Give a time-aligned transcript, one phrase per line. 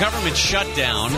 [0.00, 1.10] government shutdown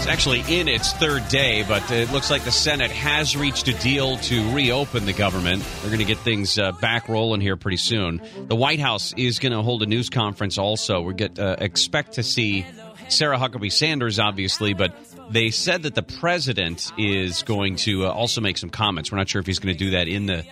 [0.00, 3.74] is actually in its third day, but it looks like the Senate has reached a
[3.74, 5.62] deal to reopen the government.
[5.80, 8.20] They're going to get things uh, back rolling here pretty soon.
[8.48, 11.00] The White House is going to hold a news conference also.
[11.00, 12.66] We get uh, expect to see
[13.08, 14.92] Sarah Huckabee Sanders, obviously, but
[15.30, 19.12] they said that the president is going to uh, also make some comments.
[19.12, 20.44] We're not sure if he's going to do that in the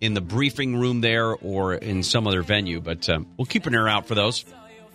[0.00, 3.74] in the briefing room there or in some other venue, but um, we'll keep an
[3.74, 4.46] ear out for those.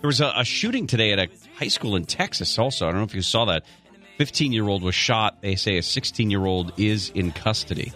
[0.04, 2.58] There was a, a, shooting today at a high school in Texas.
[2.58, 3.64] Also, I don't know if you saw that.
[4.18, 5.40] Fifteen year old was shot.
[5.40, 7.90] They say a sixteen year old is in custody.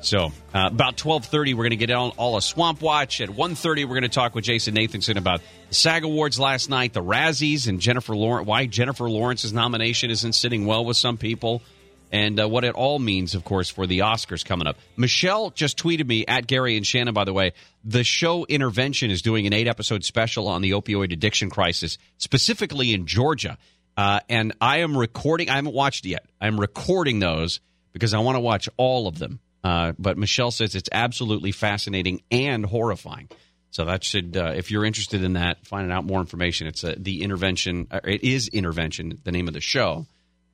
[0.00, 3.20] So uh, about twelve thirty, we're going to get on all a Swamp Watch.
[3.20, 6.92] At 1.30, we're going to talk with Jason Nathanson about the SAG Awards last night,
[6.92, 8.48] the Razzies, and Jennifer Lawrence.
[8.48, 11.62] Why Jennifer Lawrence's nomination isn't sitting well with some people,
[12.10, 14.76] and uh, what it all means, of course, for the Oscars coming up.
[14.96, 17.14] Michelle just tweeted me at Gary and Shannon.
[17.14, 17.52] By the way,
[17.84, 22.94] the show Intervention is doing an eight episode special on the opioid addiction crisis, specifically
[22.94, 23.58] in Georgia.
[23.96, 25.50] Uh, and I am recording.
[25.50, 26.26] I haven't watched it yet.
[26.40, 27.60] I'm recording those
[27.92, 32.22] because I want to watch all of them uh, but Michelle says it's absolutely fascinating
[32.30, 33.28] and horrifying.
[33.70, 36.94] So that should, uh, if you're interested in that, finding out more information, it's uh,
[36.96, 37.86] the intervention.
[37.90, 40.06] Uh, it is intervention, the name of the show,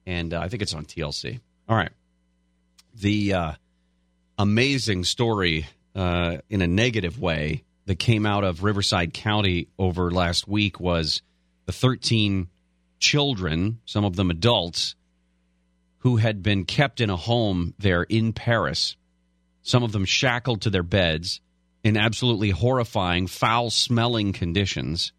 [0.07, 1.41] and uh, I think it's on TLC.
[1.69, 1.93] All right,
[2.95, 3.53] the uh,
[4.39, 10.81] amazing story in a negative way that came out of Riverside County over last week
[10.81, 11.23] was
[11.67, 12.49] the 13
[12.99, 14.97] children, some of them adults,
[15.99, 18.97] who had been kept in a home there in Perris
[19.65, 21.41] some of them shackled to their beds
[21.83, 25.13] in absolutely horrifying, foul smelling conditions.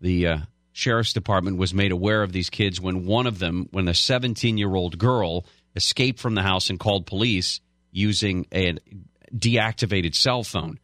[0.00, 0.38] The uh,
[0.72, 4.58] sheriff's department was made aware of these kids when one of them, when a 17
[4.58, 5.44] year old girl
[5.76, 7.60] escaped from the house and called police
[7.90, 8.74] using a
[9.34, 10.78] deactivated cell phone.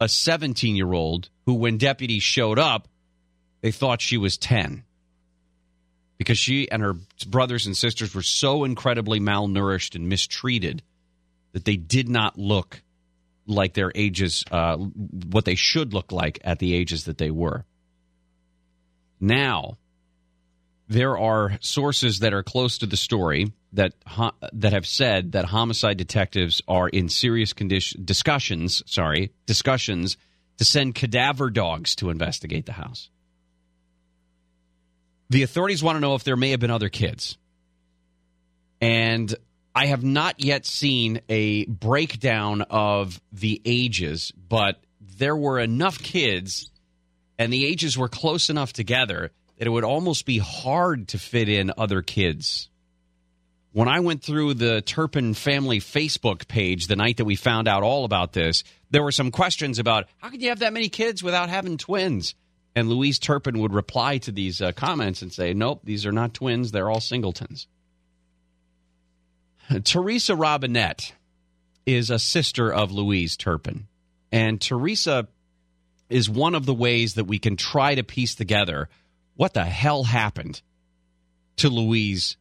[0.00, 2.88] A 17 year old who, when deputies showed up,
[3.62, 4.84] they thought she was 10
[6.18, 6.94] because she and her
[7.26, 10.82] brothers and sisters were so incredibly malnourished and mistreated
[11.52, 12.82] that they did not look
[13.46, 17.64] like their ages, uh, what they should look like at the ages that they were.
[19.20, 19.78] Now,
[20.88, 23.94] there are sources that are close to the story that
[24.52, 28.82] that have said that homicide detectives are in serious condition discussions.
[28.86, 30.16] Sorry, discussions
[30.58, 33.10] to send cadaver dogs to investigate the house.
[35.30, 37.38] The authorities want to know if there may have been other kids,
[38.80, 39.34] and
[39.74, 46.70] I have not yet seen a breakdown of the ages, but there were enough kids
[47.38, 51.48] and the ages were close enough together that it would almost be hard to fit
[51.48, 52.68] in other kids.
[53.72, 57.82] When I went through the Turpin family Facebook page the night that we found out
[57.82, 61.22] all about this, there were some questions about how can you have that many kids
[61.22, 62.34] without having twins?
[62.76, 66.34] And Louise Turpin would reply to these uh, comments and say, nope, these are not
[66.34, 67.66] twins, they're all singletons.
[69.84, 71.12] Teresa Robinette
[71.86, 73.86] is a sister of Louise Turpin.
[74.32, 75.28] And Teresa
[76.08, 78.88] is one of the ways that we can try to piece together
[79.36, 80.60] what the hell happened
[81.56, 82.36] to Louise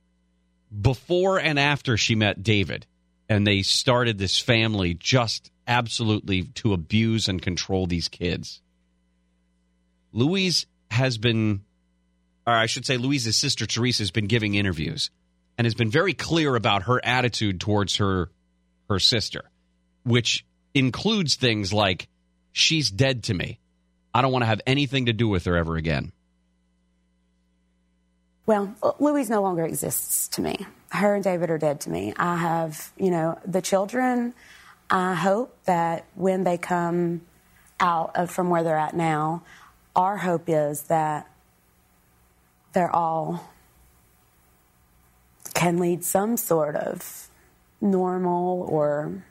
[0.82, 2.86] before and after she met David.
[3.30, 8.62] And they started this family just absolutely to abuse and control these kids.
[10.12, 11.62] Louise has been,
[12.46, 15.10] or I should say, Louise's sister Teresa has been giving interviews
[15.58, 18.30] and has been very clear about her attitude towards her
[18.90, 19.50] her sister,
[20.04, 22.08] which includes things like
[22.54, 23.60] she's dead to me.
[24.14, 26.14] I don't want to have anything to do with her ever again.
[28.46, 30.66] Well, Louise no longer exists to me.
[30.92, 32.14] Her and David are dead to me.
[32.16, 34.34] I have, you know, the children.
[34.90, 37.22] I hope that when they come
[37.80, 39.44] out of from where they're at now,
[39.96, 41.30] our hope is that
[42.74, 43.50] they're all
[45.54, 47.30] can lead some sort of
[47.80, 49.24] normal or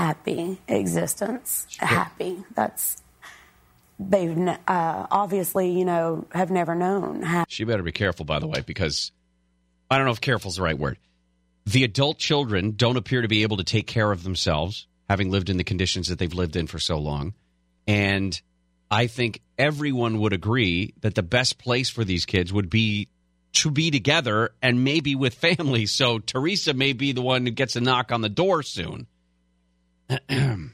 [0.00, 1.66] happy existence.
[1.68, 1.86] Sure.
[1.86, 2.42] Happy.
[2.54, 3.02] That's
[3.98, 4.56] they've uh,
[5.10, 7.22] obviously, you know, have never known.
[7.22, 7.48] Happy.
[7.52, 9.12] She better be careful, by the way, because
[9.90, 10.98] I don't know if "careful" is the right word.
[11.66, 15.50] The adult children don't appear to be able to take care of themselves, having lived
[15.50, 17.34] in the conditions that they've lived in for so long.
[17.86, 18.40] And
[18.90, 23.08] I think everyone would agree that the best place for these kids would be
[23.52, 25.86] to be together and maybe with family.
[25.86, 29.06] So Teresa may be the one who gets a knock on the door soon,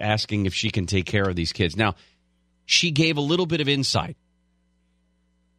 [0.00, 1.76] asking if she can take care of these kids.
[1.76, 1.94] Now,
[2.64, 4.16] she gave a little bit of insight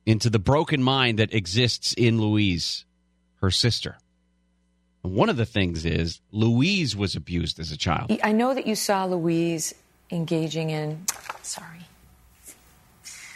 [0.06, 2.86] into the broken mind that exists in Louise,
[3.42, 3.98] her sister.
[5.02, 8.18] One of the things is Louise was abused as a child.
[8.24, 9.74] I know that you saw Louise
[10.12, 11.06] engaging in.
[11.42, 11.80] Sorry.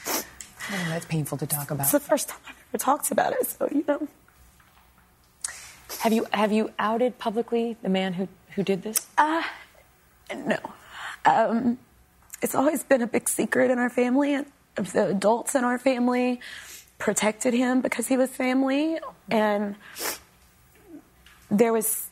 [0.08, 1.84] Oh, that's painful to talk about.
[1.84, 4.08] It's the first time I've ever talked about it, so you know.
[6.04, 9.08] Have you have you outed publicly the man who who did this?
[9.18, 9.42] Uh,
[10.36, 10.58] no.
[11.24, 11.78] Um,
[12.42, 14.38] it's always been a big secret in our family.
[14.76, 16.42] The adults in our family
[16.98, 19.00] protected him because he was family,
[19.32, 19.78] and
[21.50, 22.10] there was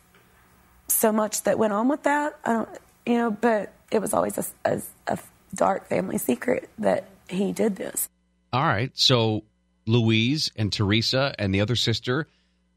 [0.87, 2.39] so much that went on with that.
[2.45, 2.69] I don't,
[3.05, 5.19] you know, but it was always a, a, a
[5.53, 8.07] dark family secret that he did this.
[8.53, 9.43] All right, so
[9.85, 12.27] Louise and Teresa and the other sister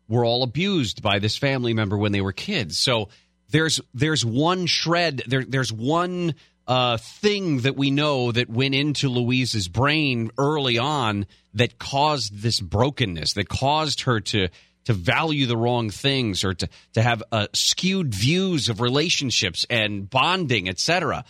[0.09, 2.79] were all abused by this family member when they were kids.
[2.79, 3.09] So
[3.51, 6.35] there's there's one shred there there's one
[6.67, 12.59] uh, thing that we know that went into Louise's brain early on that caused this
[12.59, 14.49] brokenness that caused her to
[14.85, 20.09] to value the wrong things or to to have uh, skewed views of relationships and
[20.09, 21.25] bonding etc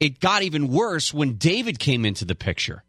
[0.00, 2.84] it got even worse when David came into the picture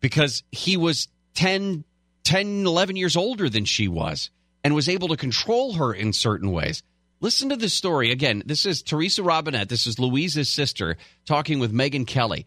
[0.00, 1.84] because he was 10
[2.24, 4.30] 10 11 years older than she was
[4.62, 6.82] and was able to control her in certain ways
[7.20, 8.10] Listen to this story.
[8.10, 9.68] Again, this is Teresa Robinette.
[9.68, 10.96] This is Louise's sister
[11.26, 12.46] talking with Megyn Kelly.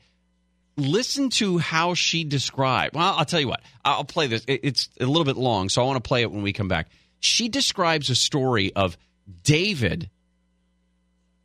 [0.76, 2.96] Listen to how she described.
[2.96, 3.62] Well, I'll tell you what.
[3.86, 4.44] I'll play this.
[4.48, 6.90] It's a little bit long, so I want to play it when we come back.
[7.20, 8.98] She describes a story of
[9.44, 10.10] David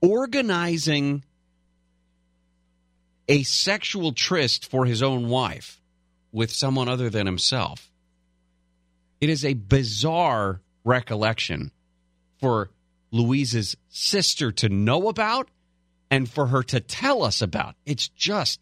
[0.01, 1.23] organizing
[3.29, 5.83] a sexual tryst for his own wife
[6.33, 7.91] with someone other than himself.
[9.21, 11.73] It is a bizarre recollection
[12.41, 12.71] for
[13.11, 15.49] Louise's sister to know about
[16.11, 17.75] and for her to tell us about.
[17.85, 18.61] It's just,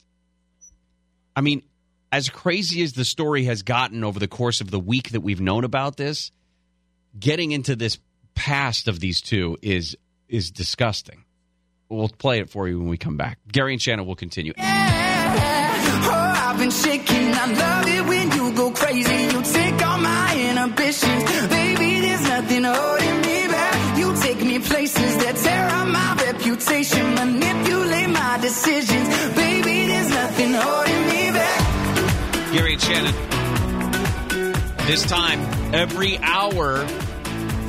[1.35, 1.62] I mean,
[2.11, 5.41] as crazy as the story has gotten over the course of the week that we've
[5.41, 6.32] known about this,
[7.19, 7.99] getting into this
[8.35, 9.97] past of these two is
[10.29, 11.25] is disgusting.
[11.88, 13.38] We'll play it for you when we come back.
[13.50, 14.52] Gary and Shannon will continue.
[14.56, 14.87] Yeah.
[16.09, 16.26] Oh,
[21.03, 21.49] inhibitions.
[21.49, 23.99] Baby, there's nothing holding me back.
[23.99, 27.15] You take me places that tear up my reputation.
[27.15, 29.09] Manipulate my decisions.
[29.35, 32.53] Baby, there's nothing holding me back.
[32.53, 33.15] Gary and Shannon.
[34.87, 35.41] This time,
[35.75, 36.87] every hour,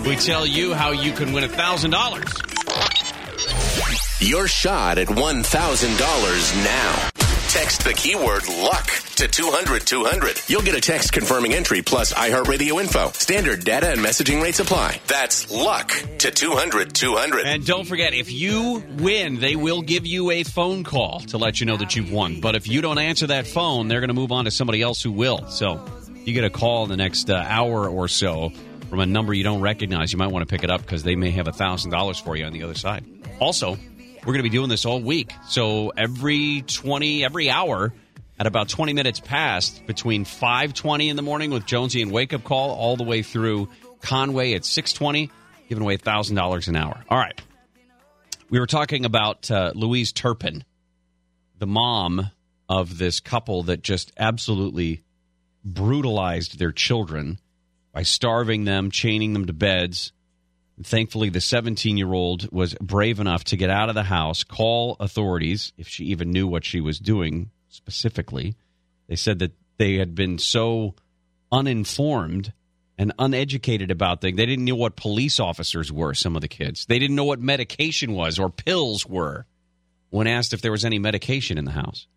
[0.06, 2.44] we tell you how you can win $1,000.
[4.20, 7.17] Your shot at $1,000 now.
[7.58, 10.44] Text the keyword luck to 200 200.
[10.48, 13.10] You'll get a text confirming entry plus iHeartRadio info.
[13.14, 15.02] Standard data and messaging rates apply.
[15.08, 17.48] That's luck to 200 200.
[17.48, 21.60] And don't forget, if you win, they will give you a phone call to let
[21.60, 22.42] you know that you've won.
[22.42, 25.02] But if you don't answer that phone, they're going to move on to somebody else
[25.02, 25.48] who will.
[25.48, 25.84] So
[26.26, 28.52] you get a call in the next uh, hour or so
[28.88, 30.12] from a number you don't recognize.
[30.14, 32.54] You might want to pick it up because they may have $1,000 for you on
[32.54, 33.04] the other side.
[33.40, 33.80] Also,
[34.28, 35.32] we're going to be doing this all week.
[35.48, 37.94] So every 20, every hour
[38.38, 42.44] at about 20 minutes past between 520 in the morning with Jonesy and Wake Up
[42.44, 43.70] Call all the way through
[44.02, 45.32] Conway at 620,
[45.70, 47.02] giving away $1,000 an hour.
[47.08, 47.42] All right.
[48.50, 50.66] We were talking about uh, Louise Turpin,
[51.58, 52.30] the mom
[52.68, 55.04] of this couple that just absolutely
[55.64, 57.40] brutalized their children
[57.94, 60.12] by starving them, chaining them to beds,
[60.84, 64.96] Thankfully, the 17 year old was brave enough to get out of the house, call
[65.00, 68.56] authorities, if she even knew what she was doing specifically.
[69.08, 70.96] They said that they had been so
[71.52, 72.54] uninformed
[72.98, 74.38] and uneducated about things.
[74.38, 76.86] They didn't know what police officers were, some of the kids.
[76.86, 79.46] They didn't know what medication was or pills were
[80.10, 82.08] when asked if there was any medication in the house.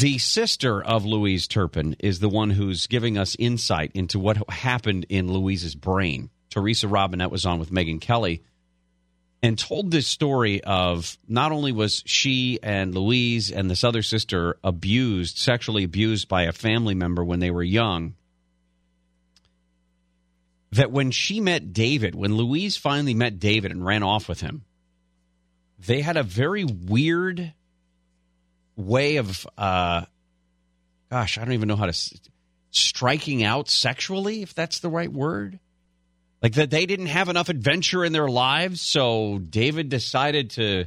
[0.00, 5.06] The sister of Louise Turpin is the one who's giving us insight into what happened
[5.08, 6.28] in Louise's brain.
[6.50, 8.42] Teresa Robinette was on with Megyn Kelly
[9.42, 14.58] and told this story of not only was she and Louise and this other sister
[14.62, 18.16] abused, sexually abused by a family member when they were young,
[20.72, 24.66] that when she met David, when Louise finally met David and ran off with him,
[25.78, 27.54] they had a very weird
[28.76, 30.04] way of uh
[31.10, 31.94] gosh i don't even know how to
[32.76, 35.58] striking out sexually if that's the right word?
[36.42, 40.84] Like that they didn't have enough adventure in their lives so david decided to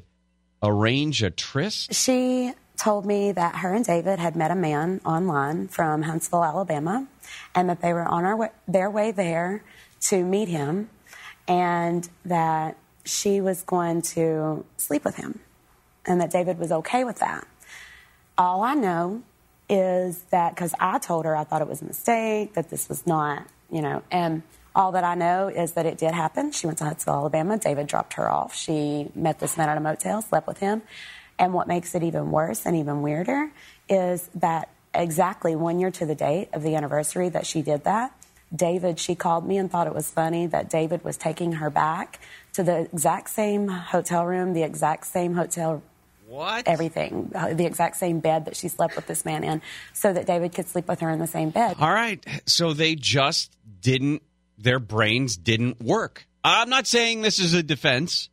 [0.62, 1.94] arrange a tryst?
[1.94, 7.06] She told me that her and david had met a man online from huntsville alabama
[7.54, 9.62] and that they were on way, their way there
[10.00, 10.90] to meet him
[11.46, 15.40] and that she was going to sleep with him
[16.06, 17.46] and that david was okay with that
[18.40, 19.22] all I know
[19.70, 23.06] is that because I told her I thought it was a mistake, that this was
[23.06, 24.44] not you know, and
[24.76, 26.52] all that I know is that it did happen.
[26.52, 27.58] She went to Huntsville, Alabama.
[27.58, 28.56] David dropped her off.
[28.56, 30.82] She met this man at a motel, slept with him.
[31.38, 33.52] And what makes it even worse and even weirder
[33.88, 38.14] is that exactly one year to the date of the anniversary that she did that,
[38.54, 42.20] David, she called me and thought it was funny that David was taking her back
[42.54, 45.84] to the exact same hotel room, the exact same hotel
[46.30, 46.68] What?
[46.68, 50.28] everything, uh, the exact same bed that she slept with this man in, so that
[50.28, 51.78] David could sleep with her in the same bed.
[51.80, 52.24] All right.
[52.46, 54.22] So they just didn't,
[54.58, 56.28] their brains didn't work.
[56.44, 58.30] I'm not saying this is a defense.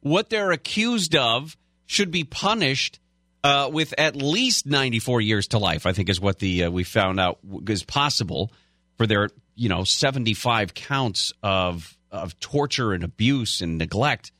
[0.00, 2.98] What they're accused of should be punished
[3.44, 6.82] uh, with at least 94 years to life, I think is what the uh, we
[6.82, 7.38] found out
[7.68, 8.50] is possible
[8.98, 14.32] for their, you know, 75 counts of of torture and abuse and neglect.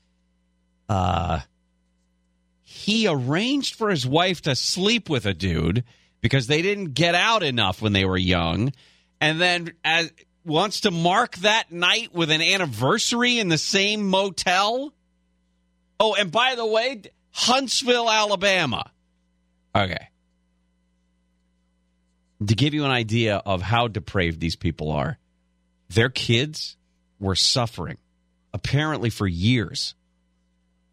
[0.88, 1.40] Uh
[2.76, 5.82] he arranged for his wife to sleep with a dude
[6.20, 8.72] because they didn't get out enough when they were young.
[9.18, 10.12] And then as
[10.44, 14.92] wants to mark that night with an anniversary in the same motel.
[15.98, 18.90] Oh and by the way huntsville alabama.
[19.74, 20.08] Okay.
[22.46, 25.18] To give you an idea of how depraved these people are
[25.88, 26.76] their kids
[27.18, 27.96] were suffering
[28.52, 29.94] apparently for years.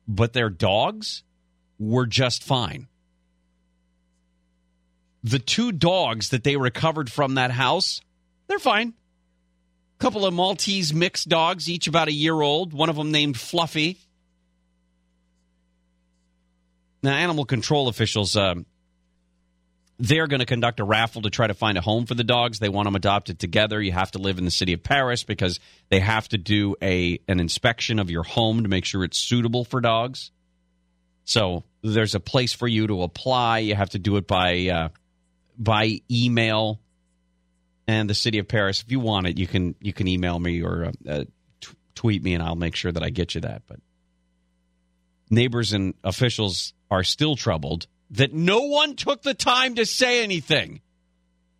[0.07, 1.23] But their dogs
[1.79, 2.87] were just fine.
[5.23, 8.01] The two dogs that they recovered from that house,
[8.47, 8.93] they're fine.
[9.99, 13.37] A couple of Maltese mixed dogs, each about a year old, one of them named
[13.37, 13.97] Fluffy.
[17.01, 18.65] Now, animal control officials, um,
[19.99, 22.59] they're going to conduct a raffle to try to find a home for the dogs.
[22.59, 23.81] They want them adopted together.
[23.81, 27.19] You have to live in the city of Perris because they have to do a
[27.29, 30.31] an inspection of your home to make sure it's suitable for dogs.
[31.25, 33.59] So there's a place for you to apply.
[33.59, 34.89] You have to do it by uh,
[35.57, 36.79] by email.
[37.85, 40.61] And the city of Perris, if you want it, you can you can email me
[40.61, 41.23] or uh, uh,
[41.59, 43.63] t- tweet me, and I'll make sure that I get you that.
[43.67, 43.79] But
[45.29, 50.81] neighbors and officials are still troubled that no one took the time to say anything.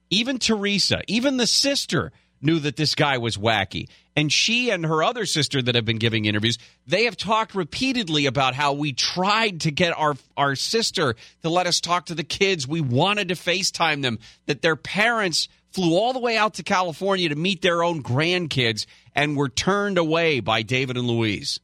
[0.10, 2.12] Even Teresa, even the sister
[2.44, 3.88] knew that this guy was wacky.
[4.16, 8.26] And she and her other sister that have been giving interviews, they have talked repeatedly
[8.28, 12.24] about how we tried to get our our sister to let us talk to the
[12.24, 12.68] kids.
[12.68, 17.30] We wanted to FaceTime them, that their parents flew all the way out to California
[17.30, 18.86] to meet their own grandkids
[19.16, 21.60] and were turned away by David and Louise.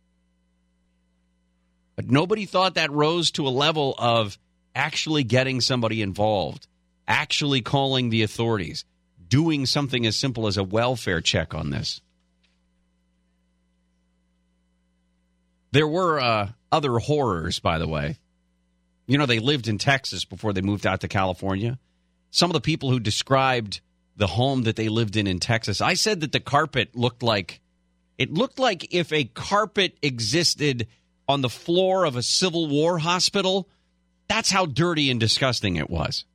[1.96, 4.40] But nobody thought that rose to a level of
[4.74, 6.66] actually getting somebody involved,
[7.08, 8.86] actually calling the authorities,
[9.30, 12.02] doing something as simple as a welfare check on this.
[15.72, 18.18] There were uh, other horrors, by the way.
[19.06, 21.80] You know, they lived in Texas before they moved out to California.
[22.32, 23.82] Some of the people who described
[24.18, 27.62] the home that they lived in in Texas, I said that the carpet looked like
[28.18, 30.88] it looked like if a carpet existed
[31.28, 33.70] on the floor of a Civil War hospital.
[34.28, 36.26] That's how dirty and disgusting it was.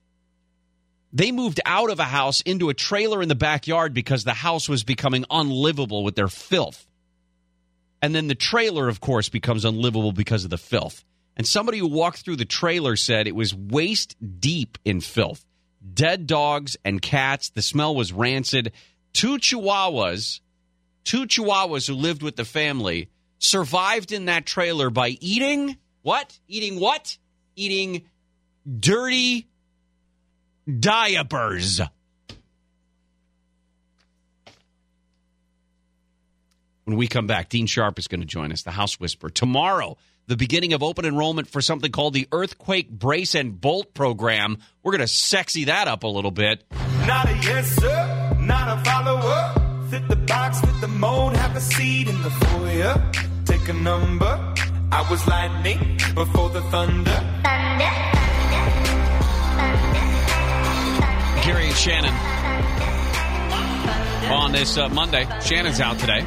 [1.14, 4.68] They moved out of a house into a trailer in the backyard because the house
[4.68, 6.84] was becoming unlivable with their filth.
[8.02, 11.04] And then the trailer, of course, becomes unlivable because of the filth.
[11.36, 15.44] And somebody who walked through the trailer said it was waist deep in filth.
[15.94, 17.50] Dead dogs and cats.
[17.50, 18.72] The smell was rancid.
[19.12, 20.40] Two chihuahuas,
[21.04, 26.36] two chihuahuas who lived with the family, survived in that trailer by eating what?
[26.48, 27.16] Eating what?
[27.54, 28.02] Eating
[28.80, 29.46] dirty
[30.68, 31.80] diapers.
[36.84, 39.30] When we come back, Dean Sharp is going to join us, the House Whisperer.
[39.30, 44.58] Tomorrow, the beginning of open enrollment for something called the Earthquake Brace and Bolt Program.
[44.82, 46.64] We're going to sexy that up a little bit.
[47.06, 48.36] Not a yes, sir.
[48.40, 49.88] Not a follower.
[49.90, 53.12] Fit the box, fit the mold, have a seat in the foyer.
[53.44, 54.54] Take a number.
[54.92, 58.23] I was lightning before the thunder.
[61.44, 62.14] Gary and Shannon
[64.32, 65.26] on this uh, Monday.
[65.42, 66.24] Shannon's out today.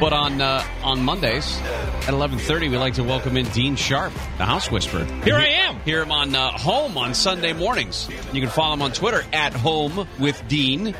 [0.00, 4.12] But on uh, on Mondays at eleven thirty, we like to welcome in Dean Sharp,
[4.36, 5.04] the House Whisperer.
[5.24, 5.80] Here I am.
[5.80, 8.08] Hear him on uh, Home on Sunday mornings.
[8.32, 10.94] You can follow him on Twitter at Home with Dean.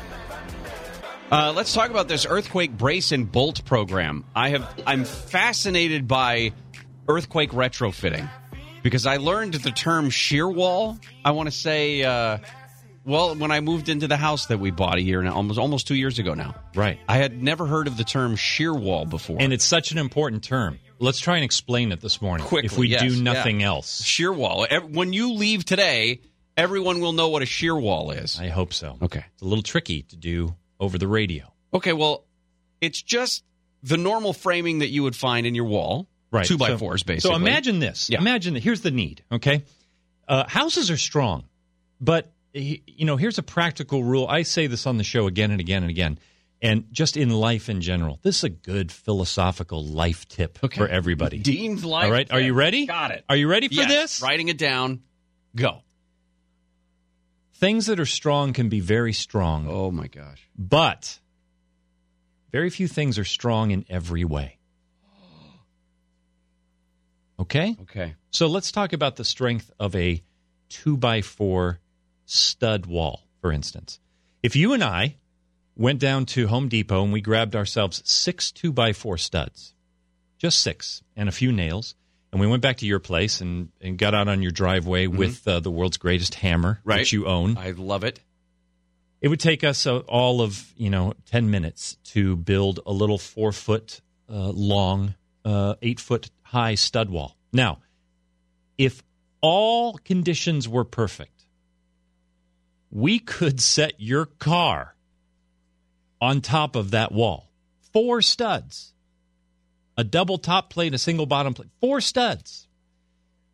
[1.31, 4.25] Uh, let's talk about this earthquake brace and bolt program.
[4.35, 6.51] I have I'm fascinated by
[7.07, 8.29] earthquake retrofitting
[8.83, 10.97] because I learned the term shear wall.
[11.23, 12.39] I want to say, uh,
[13.05, 15.87] well, when I moved into the house that we bought a year now, almost almost
[15.87, 16.55] two years ago now.
[16.75, 16.99] Right.
[17.07, 19.37] I had never heard of the term shear wall before.
[19.39, 20.79] And it's such an important term.
[20.99, 22.45] Let's try and explain it this morning.
[22.45, 23.67] Quickly, if we yes, do nothing yeah.
[23.67, 24.03] else.
[24.03, 24.67] shear wall.
[24.89, 26.19] When you leave today,
[26.57, 28.37] everyone will know what a shear wall is.
[28.37, 28.97] I hope so.
[29.01, 29.23] Okay.
[29.33, 31.53] It's a little tricky to do over the radio.
[31.73, 32.25] Okay, well,
[32.81, 33.45] it's just
[33.81, 36.08] the normal framing that you would find in your wall.
[36.31, 36.45] Right.
[36.45, 37.31] Two by So- fours, basically.
[37.31, 38.09] So imagine this.
[38.09, 38.19] Yeah.
[38.19, 38.63] Imagine that.
[38.63, 39.23] Here's the need.
[39.31, 39.63] Okay.
[40.27, 41.45] Uh, houses are strong,
[41.99, 44.27] but you know, here's a practical rule.
[44.27, 46.19] I say this on the show again and again and again,
[46.61, 48.19] and just in life in general.
[48.21, 50.77] This is a good philosophical life tip Okay.
[50.77, 51.39] for everybody.
[51.39, 52.05] Dean's life.
[52.05, 52.29] All right.
[52.31, 52.85] Are you ready?
[52.85, 53.23] Got it.
[53.29, 53.87] Are you ready for Yes.
[53.89, 54.21] this?
[54.21, 55.01] Writing it down.
[55.55, 55.81] Go.
[57.55, 60.47] Things that are strong can be very strong, Oh my gosh.
[60.57, 61.19] but
[62.51, 64.58] very few things are strong in every way.
[67.39, 67.75] Okay?
[67.83, 68.15] Okay.
[68.31, 70.21] So let's talk about the strength of a
[70.69, 71.79] two by four
[72.25, 73.99] stud wall, for instance.
[74.43, 75.15] If you and I
[75.75, 79.73] went down to Home Depot and we grabbed ourselves six two by four studs,
[80.37, 81.95] just six, and a few nails,
[82.31, 85.47] and we went back to your place and, and got out on your driveway with
[85.47, 86.89] uh, the world's greatest hammer, Mm-hmm.
[86.89, 86.99] Right.
[86.99, 88.19] which you own, I love it.
[89.21, 93.17] it would take us uh, all of you know ten minutes to build a little
[93.17, 97.35] four foot uh, long, uh, eight foot high stud wall.
[97.53, 97.79] Now,
[98.77, 99.03] if
[99.39, 101.45] all conditions were perfect,
[102.89, 104.95] we could set your car
[106.19, 107.51] on top of that wall.
[107.93, 108.93] Four studs,
[109.95, 112.67] a double top plate, a single bottom plate, four studs.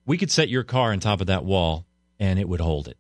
[0.05, 1.85] We could set your car on top of that wall,
[2.17, 2.97] and it would hold it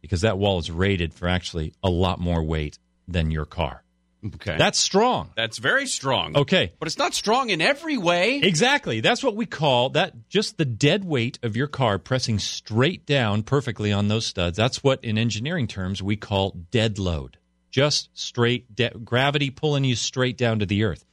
[0.00, 3.84] because that wall is rated for actually a lot more weight than your car.
[4.24, 4.56] Okay.
[4.58, 5.30] That's strong.
[5.36, 6.36] That's very strong.
[6.36, 6.72] Okay.
[6.78, 8.40] But it's not strong in every way.
[8.40, 9.00] Exactly.
[9.00, 13.44] That's what we call that just the dead weight of your car pressing straight down
[13.44, 14.56] perfectly on those studs.
[14.56, 17.38] That's what in engineering terms we call dead load.
[17.70, 21.04] Just straight de- gravity pulling you straight down to the earth.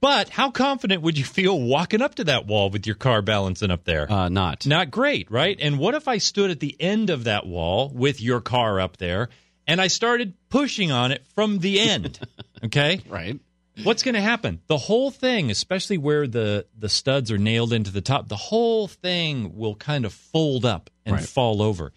[0.00, 3.70] But how confident would you feel walking up to that wall with your car balancing
[3.70, 4.10] up there?
[4.12, 4.66] uh, not.
[4.66, 5.56] Not great, right?
[5.58, 8.98] And what if I stood at the end of that wall with your car up
[8.98, 9.30] there
[9.66, 12.18] and I started pushing on it from the end?
[12.64, 13.00] okay?
[13.08, 13.38] Right.
[13.82, 14.60] What's going to happen?
[14.68, 18.88] The whole thing, especially where the the studs are nailed into the top, the whole
[18.88, 21.24] thing will kind of fold up and Right.
[21.24, 21.92] fall over.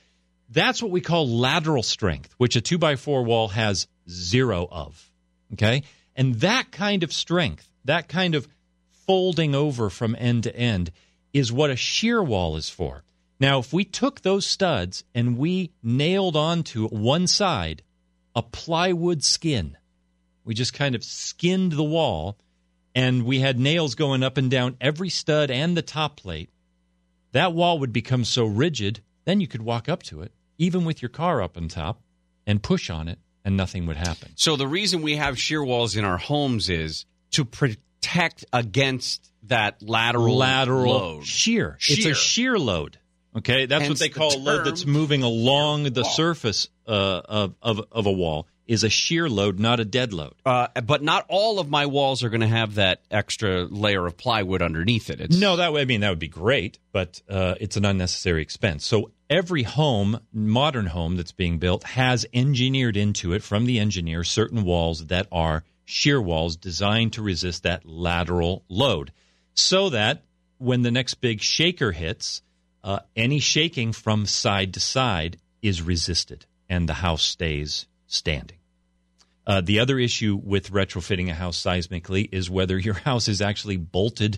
[0.50, 5.10] That's what we call lateral strength, which a two by four wall has zero of.
[5.54, 5.84] Okay,
[6.16, 8.48] and that kind of strength, that kind of
[9.08, 10.92] folding over from end to end,
[11.34, 13.04] is what a shear wall is for.
[13.40, 17.84] Now, if we took those studs and we nailed onto one side
[18.36, 19.78] a plywood skin,
[20.44, 22.38] we just kind of skinned the wall
[22.94, 26.50] and we had nails going up and down every stud and the top plate,
[27.32, 31.02] that wall would become so rigid, then you could walk up to it, even with
[31.02, 32.02] your car up on top,
[32.46, 34.32] and push on it, and nothing would happen.
[34.36, 39.82] So the reason we have shear walls in our homes is to protect against that
[39.82, 41.26] lateral Lateral load.
[41.26, 41.78] shear.
[41.88, 42.98] It's a shear load.
[43.40, 47.22] Okay, that's Hence what they the call a load that's moving along the surface uh,
[47.26, 48.48] of, of of a wall.
[48.68, 50.36] Is a shear load, not a dead load.
[50.46, 54.16] Uh, but not all of my walls are going to have that extra layer of
[54.16, 55.20] plywood underneath it.
[55.20, 58.44] It's, No, that would I mean that would be great, but uh, it's an unnecessary
[58.44, 58.86] expense.
[58.86, 64.24] So every home, modern home that's being built, has engineered into it from the engineer
[64.24, 69.12] certain walls that are shear walls designed to resist that lateral load,
[69.56, 70.24] so that
[70.60, 72.44] when the next big shaker hits,
[72.84, 78.58] uh, any shaking from side to side is resisted, and the house stays standing.
[79.46, 83.78] Uh, the other issue with retrofitting a house seismically is whether your house is actually
[83.78, 84.38] bolted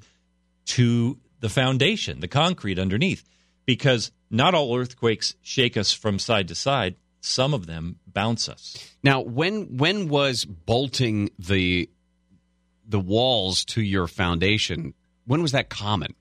[0.66, 3.28] to the foundation, the concrete underneath,
[3.66, 6.96] because not all earthquakes shake us from side to side.
[7.20, 8.78] Some of them bounce us.
[9.04, 11.90] Now, when when was bolting the
[12.88, 14.94] the walls to your foundation?
[15.26, 16.16] When was that common?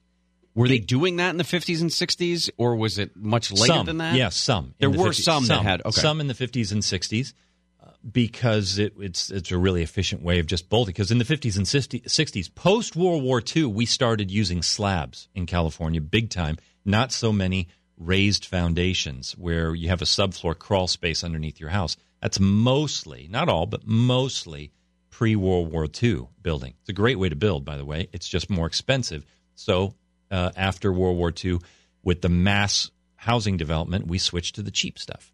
[0.54, 3.86] Were they doing that in the 50s and 60s, or was it much later some,
[3.86, 4.14] than that?
[4.14, 4.74] Yes, some.
[4.78, 5.22] There the were 50s.
[5.22, 6.00] some that had- okay.
[6.00, 7.34] some in the 50s and 60s
[7.82, 10.92] uh, because it, it's it's a really efficient way of just bolting.
[10.92, 15.46] Because in the 50s and 60s, post World War II, we started using slabs in
[15.46, 16.58] California big time.
[16.84, 21.96] Not so many raised foundations where you have a subfloor crawl space underneath your house.
[22.20, 24.72] That's mostly, not all, but mostly
[25.10, 26.74] pre World War II building.
[26.80, 28.08] It's a great way to build, by the way.
[28.12, 29.24] It's just more expensive.
[29.54, 29.94] So
[30.30, 31.58] uh, after World War II,
[32.02, 35.32] with the mass housing development, we switched to the cheap stuff.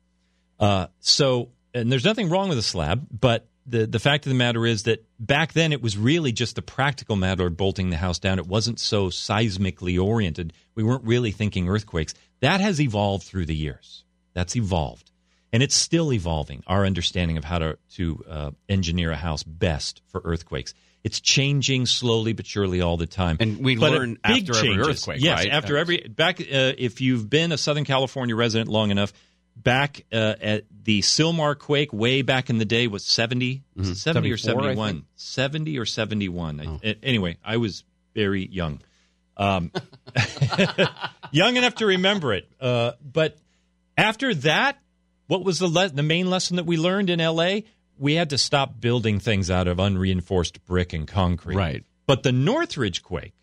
[0.58, 4.36] Uh, so, and there's nothing wrong with a slab, but the the fact of the
[4.36, 7.96] matter is that back then it was really just the practical matter of bolting the
[7.96, 8.38] house down.
[8.38, 10.52] It wasn't so seismically oriented.
[10.74, 12.14] We weren't really thinking earthquakes.
[12.40, 14.04] That has evolved through the years.
[14.34, 15.10] That's evolved,
[15.52, 16.62] and it's still evolving.
[16.66, 20.74] Our understanding of how to to uh, engineer a house best for earthquakes.
[21.06, 23.36] It's changing slowly but surely all the time.
[23.38, 25.52] And we But learn after every earthquake, Yes, right?
[25.52, 26.40] after every back.
[26.40, 29.12] Uh, if you've been a Southern California resident long enough,
[29.54, 33.94] back uh, at the Sylmar quake way back in the day was 70, was it
[33.96, 34.92] 70 or 74, I 71?
[34.94, 35.04] think.
[35.14, 36.60] 70 or 71.
[36.60, 38.80] I- a- anyway, I was very young.
[39.36, 39.70] Um,
[41.30, 42.48] young enough to remember it.
[42.60, 43.36] Uh, but
[43.96, 44.78] after that,
[45.26, 47.60] what was the le- the main lesson that we learned in LA?
[47.98, 51.56] We had to stop building things out of unreinforced brick and concrete.
[51.56, 51.84] Right.
[52.06, 53.34] But the Northridge quake,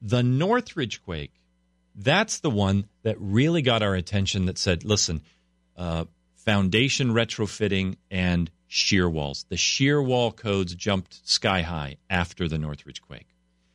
[0.00, 1.32] the Northridge quake,
[1.94, 4.46] that's the one that really got our attention.
[4.46, 5.20] That said, listen,
[5.76, 6.04] uh,
[6.36, 9.44] foundation retrofitting and shear walls.
[9.48, 13.26] The shear wall codes jumped sky high after the Northridge quake.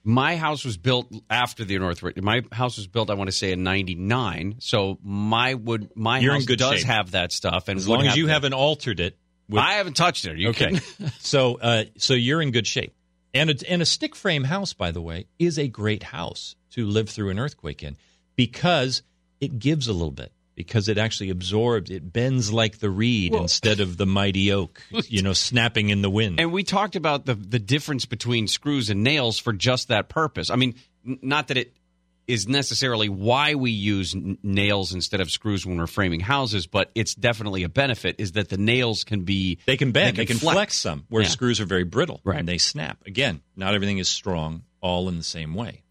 [0.06, 2.18] My house was built after the Northridge.
[2.22, 4.56] My house was built, I want to say, in '99.
[4.60, 6.88] So my would my You're house does shape.
[6.88, 9.18] have that stuff, and As long as you the- haven't altered it.
[9.50, 10.38] With, I haven't touched it.
[10.38, 10.80] You okay,
[11.20, 12.96] so uh, so you're in good shape.
[13.36, 16.86] And a, and a stick frame house, by the way, is a great house to
[16.86, 17.98] live through an earthquake in
[18.36, 19.02] because
[19.40, 21.90] it gives a little bit because it actually absorbs.
[21.90, 26.10] It bends like the reed instead of the mighty oak, you know, snapping in the
[26.10, 26.40] wind.
[26.40, 30.50] And we talked about the the difference between screws and nails for just that purpose.
[30.50, 30.76] I mean,
[31.08, 31.74] n- not that it
[32.28, 36.90] is necessarily why we use n- nails instead of screws when we're framing houses, but
[36.96, 38.16] it's definitely a benefit.
[38.20, 40.18] Is that the nails can be They can bend.
[40.18, 40.76] They can, flex.
[40.76, 41.30] some, where Yeah.
[41.30, 42.40] screws are very brittle Right.
[42.40, 43.06] and they snap.
[43.06, 45.82] Again, not everything is strong all in the same way.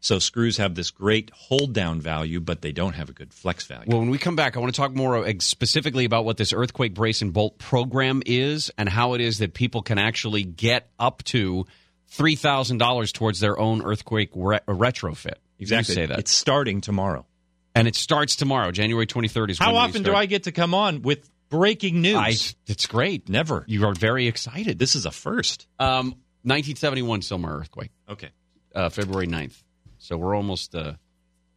[0.00, 3.66] So screws have this great hold down value, but they don't have a good flex
[3.66, 3.86] value.
[3.88, 6.94] Well, when we come back, I want to talk more specifically about what this earthquake
[6.94, 11.24] brace and bolt program is and how it is that people can actually get up
[11.24, 11.66] to
[12.06, 15.34] three thousand dollars towards their own earthquake re- retrofit.
[15.58, 15.94] You exactly.
[15.94, 17.26] say that, It's starting tomorrow.
[17.74, 19.50] and it starts tomorrow, January twenty third.
[19.50, 20.14] Is How when we often do.
[20.14, 22.16] I get to come on with breaking news?
[22.16, 22.28] I,
[22.72, 23.28] it's great.
[23.28, 23.64] Never.
[23.68, 24.78] You are very excited.
[24.78, 25.66] This is a first.
[25.78, 28.28] Um, 1971 Sylmar earthquake, Okay.
[28.74, 29.60] uh, February 9th.
[29.98, 30.92] So we're almost uh,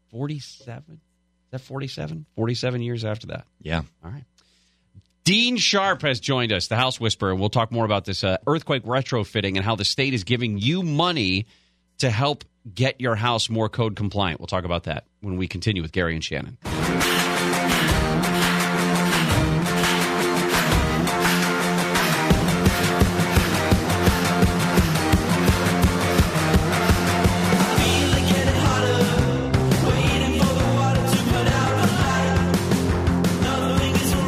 [0.09, 0.83] 47.
[0.95, 0.99] Is
[1.51, 2.25] that 47?
[2.35, 3.45] 47 years after that.
[3.61, 3.81] Yeah.
[4.03, 4.23] All right.
[5.23, 7.35] Dean Sharp has joined us, the House Whisperer.
[7.35, 10.81] We'll talk more about this uh, earthquake retrofitting and how the state is giving you
[10.81, 11.45] money
[11.99, 14.39] to help get your house more code compliant.
[14.39, 16.57] We'll talk about that when we continue with Gary and Shannon.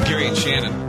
[0.05, 0.83] Gary and Shannon.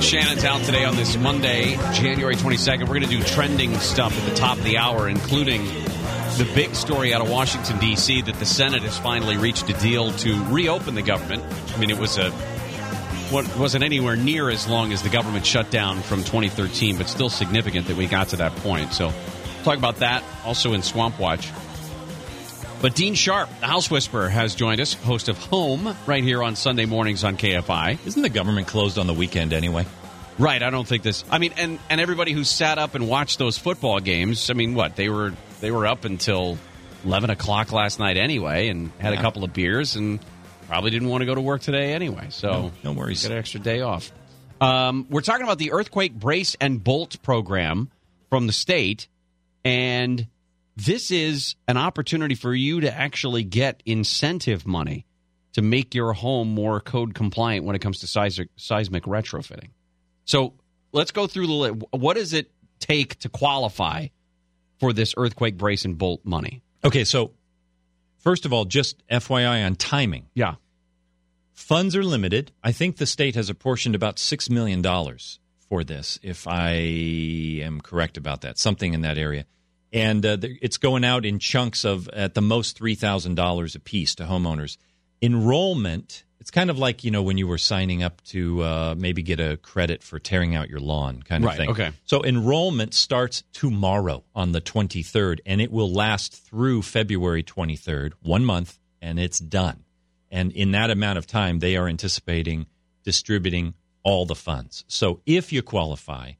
[0.00, 2.82] Shannon's out today on this Monday, January 22nd.
[2.82, 5.66] We're going to do trending stuff at the top of the hour, including
[6.36, 10.12] the big story out of Washington, D.C., that the Senate has finally reached a deal
[10.12, 11.42] to reopen the government.
[11.74, 12.30] I mean, it was a
[13.30, 17.86] what wasn't anywhere near as long as the government shutdown from 2013, but still significant
[17.88, 18.92] that we got to that point.
[18.92, 19.12] So,
[19.64, 21.50] talk about that also in Swamp Watch.
[22.82, 26.54] But Dean Sharp, the House Whisperer, has joined us, host of Home, right here on
[26.54, 28.06] Sunday mornings on KFI.
[28.06, 29.86] Isn't the government closed on the weekend anyway?
[30.38, 31.24] Right, I don't think this.
[31.30, 34.50] I mean, and and everybody who sat up and watched those football games.
[34.50, 36.58] I mean, what they were they were up until
[37.04, 40.20] eleven o'clock last night anyway, and had a couple of beers, and
[40.68, 42.26] probably didn't want to go to work today anyway.
[42.30, 43.22] So No, no worries.
[43.22, 44.12] Get an extra day off.
[44.60, 47.90] Um, we're talking about the earthquake brace and bolt program
[48.30, 49.08] from the state,
[49.64, 50.26] and
[50.76, 55.06] this is an opportunity for you to actually get incentive money
[55.54, 59.70] to make your home more code compliant when it comes to seismic, seismic retrofitting.
[60.26, 60.54] So
[60.92, 64.08] let's go through the what does it take to qualify
[64.78, 66.62] for this earthquake brace and bolt money?
[66.84, 67.32] Okay, so
[68.18, 70.26] first of all, just FYI on timing.
[70.34, 70.56] Yeah.
[71.52, 72.52] Funds are limited.
[72.62, 74.82] I think the state has apportioned about $6 million
[75.68, 76.72] for this, if I
[77.62, 79.46] am correct about that, something in that area.
[79.92, 84.24] And uh, it's going out in chunks of at the most $3,000 a piece to
[84.24, 84.76] homeowners.
[85.22, 89.20] Enrollment, it's kind of like, you know, when you were signing up to uh, maybe
[89.20, 91.70] get a credit for tearing out your lawn kind of Right, thing.
[91.70, 91.90] okay.
[92.04, 98.44] So enrollment starts tomorrow on the 23rd, and it will last through February 23rd, one
[98.44, 99.82] month, and it's done.
[100.30, 102.66] And in that amount of time, they are anticipating
[103.02, 104.84] distributing all the funds.
[104.86, 106.34] So if you qualify,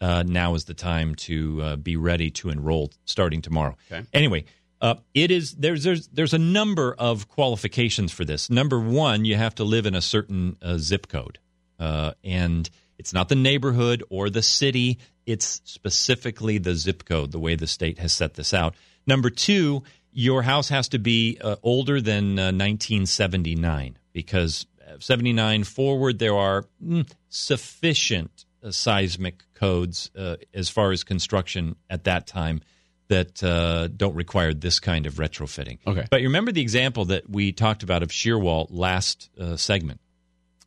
[0.00, 3.76] uh, now is the time to uh, be ready to enroll starting tomorrow.
[3.88, 4.04] Okay.
[4.12, 4.46] Anyway,
[4.80, 8.50] uh, it is there's there's there's a number of qualifications for this.
[8.50, 11.38] Number one, you have to live in a certain uh, zip code,
[11.78, 14.98] uh, and it's not the neighborhood or the city.
[15.26, 17.32] It's specifically the zip code.
[17.32, 18.74] The way the state has set this out.
[19.06, 19.82] Number two,
[20.12, 26.36] your house has to be uh, older than uh, 1979 because uh, 79 forward there
[26.36, 32.60] are mm, sufficient uh, seismic codes uh, as far as construction at that time
[33.08, 35.78] that uh, don't require this kind of retrofitting.
[35.86, 36.06] Okay.
[36.10, 40.00] But you remember the example that we talked about of shear wall last uh, segment.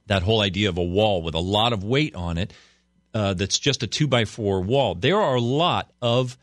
[0.08, 2.54] that whole idea of a wall with a lot of weight on it
[3.14, 4.96] uh, that's just a two by four wall.
[4.96, 6.38] There are a lot of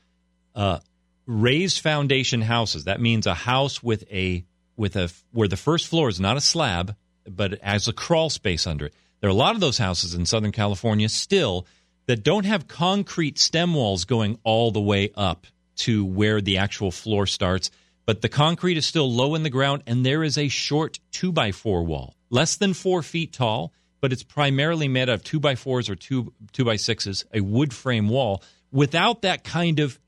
[0.55, 0.81] uh,
[1.27, 2.85] raised foundation houses.
[2.85, 4.45] That means a house with a
[4.77, 6.97] with a where the first floor is not a slab,
[7.29, 8.95] but it has a crawl space under it.
[9.21, 11.67] There are a lot of those houses in Southern California still
[12.07, 16.91] that don't have concrete stem walls going all the way up to where the actual
[16.91, 17.71] floor starts,
[18.07, 21.33] but the concrete is still low in the ground, and there is a short two
[21.33, 25.41] by four wall, less than four feet tall, but it's primarily made out of two
[25.41, 29.99] by fours or two two by sixes, a wood frame wall, without that kind of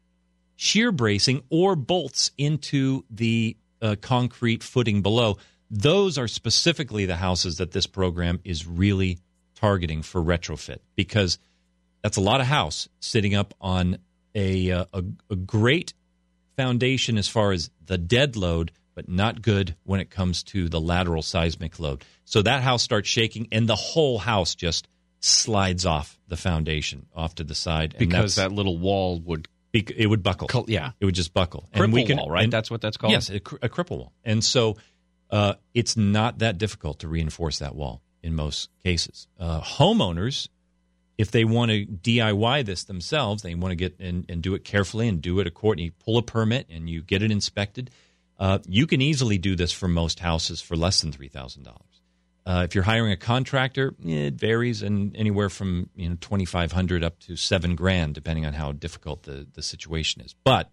[0.56, 5.38] shear bracing or bolts into the uh, concrete footing below.
[5.70, 9.18] Those are specifically the houses that this program is really
[9.54, 11.38] targeting for retrofit because
[12.02, 13.98] that's a lot of house sitting up on
[14.36, 15.94] a, uh, a, a great
[16.56, 20.80] foundation as far as the dead load, but not good when it comes to the
[20.80, 22.04] lateral seismic load.
[22.24, 24.86] So that house starts shaking, and the whole house just
[25.20, 29.90] slides off the foundation, off to the side, and because that little wall would bec-
[29.90, 30.64] it would buckle.
[30.68, 30.92] Yeah.
[31.00, 31.68] it would just buckle.
[31.74, 32.50] Cripple wall, right?
[32.50, 33.12] That's what that's called?
[33.12, 34.12] Yes, a, cr- a cripple wall.
[34.24, 34.76] And so
[35.30, 39.28] uh, it's not that difficult to reinforce that wall in most cases.
[39.38, 40.48] Uh, homeowners,
[41.18, 44.64] if they want to DIY this themselves, they want to get and, and do it
[44.64, 45.84] carefully and do it according.
[45.84, 47.90] You pull a permit and you get it inspected.
[48.38, 51.80] Uh, you can easily do this for most houses for less than three thousand dollars.
[52.44, 56.72] Uh, if you're hiring a contractor, it varies and anywhere from you know twenty five
[56.72, 60.34] hundred up to seven grand, depending on how difficult the, the situation is.
[60.44, 60.70] But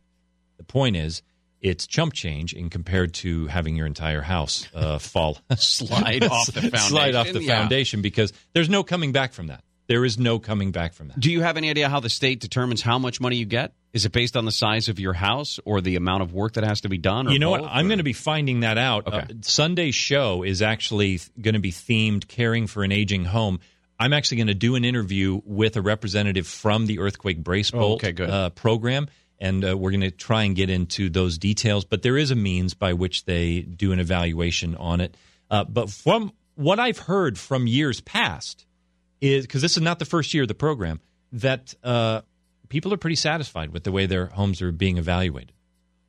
[0.57, 1.23] the point is,
[1.61, 6.77] it's chump change in compared to having your entire house uh, fall Slide off the
[6.77, 7.59] slide off the foundation, yeah.
[7.59, 9.63] foundation because there's no coming back from that.
[9.93, 11.19] There is no coming back from that.
[11.19, 13.73] Do you have any idea how the state determines how much money you get?
[13.93, 16.63] Is it based on the size of your house or the amount of work that
[16.63, 17.27] has to be done?
[17.27, 17.63] Or You know what?
[17.63, 19.05] I'm or- going to be finding that out.
[19.05, 19.17] Okay.
[19.17, 23.59] Uh, Sunday's show is actually going to be themed caring for an aging home.
[23.99, 27.93] I'm actually going to do an interview with a representative from the Earthquake Brace Oh,
[27.93, 28.15] okay.
[28.19, 31.85] Uh, program, and uh, we're going to try and get into those details.
[31.85, 35.15] But there is a means by which they do an evaluation on it.
[35.51, 38.65] Uh, but from what I've heard from years past,
[39.23, 40.99] is because this is not the first year of the program
[41.31, 42.21] that uh,
[42.67, 45.53] people are pretty satisfied with the way their homes are being evaluated.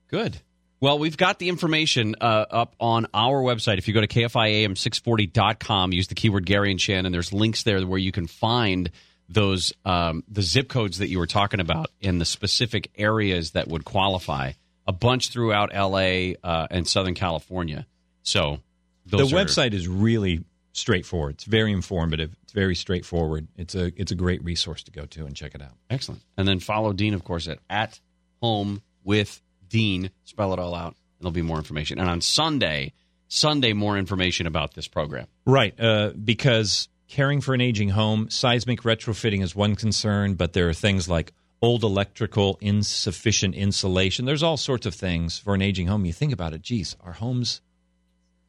[0.09, 0.41] Good.
[0.81, 3.79] Well, we've got the information uh, up on our website.
[3.79, 7.13] If you go to KFIAM640.com, use the keyword Gary and Shannon.
[7.13, 8.91] There's links there where you can find
[9.29, 13.69] those um, the zip codes that you were talking about in the specific areas that
[13.69, 14.53] would qualify.
[14.87, 17.87] A bunch throughout LA uh, and Southern California.
[18.23, 18.59] So
[19.07, 20.45] those the are- website is really
[20.75, 21.37] straightforward.
[21.37, 22.37] It's very informative.
[22.43, 23.49] It's very straightforward.
[23.57, 25.73] It's a it's a great resource to go to and check it out.
[25.89, 26.21] Excellent.
[26.37, 28.01] And then follow Dean, of course, at at
[28.43, 30.11] home with Dean.
[30.25, 30.95] Spell it all out.
[30.95, 31.99] And there'll be more information.
[31.99, 32.93] And on Sunday,
[33.29, 35.27] Sunday, more information about this program.
[35.47, 40.69] Right, uh, because caring for an aging home, seismic retrofitting is one concern, but there
[40.69, 41.33] are things like
[41.63, 44.25] old electrical, insufficient insulation.
[44.25, 46.05] There's all sorts of things for an aging home.
[46.05, 47.63] You think about it, geez, our homes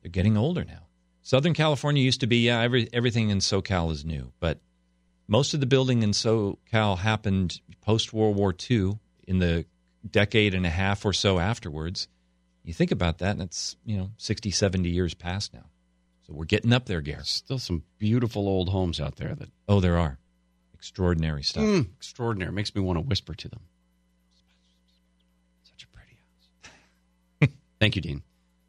[0.02, 0.85] they're getting older now.
[1.26, 4.60] Southern California used to be, yeah, every, everything in SoCal is new, but
[5.28, 9.66] most of the building in SoCal happened post World War II in the
[10.08, 12.08] decade and a half or so afterwards.
[12.64, 15.66] You think about that, and it's, you know, 60, 70 years past now.
[16.28, 17.26] So we're getting up there, Gareth.
[17.26, 20.20] Still some beautiful old homes out there that Oh, there are.
[20.76, 21.64] Extraordinary stuff.
[21.64, 22.52] mm, extraordinary.
[22.52, 23.62] Makes me want to whisper to them.
[25.64, 26.18] Such a pretty
[27.42, 27.50] house.
[27.80, 28.22] Thank you, Dean.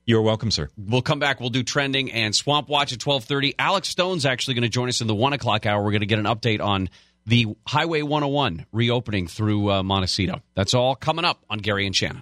[0.07, 0.69] You're welcome, sir.
[0.77, 1.40] We'll come back.
[1.40, 3.55] We'll do trending and Swamp Watch at twelve thirty.
[3.59, 5.83] Alex Stone's actually going to join us in the one o'clock hour.
[5.83, 6.88] We're going to get an update on
[7.27, 10.42] the Highway 101 reopening through uh, Montecito.
[10.55, 12.14] That's all coming up on Gary and Shannon.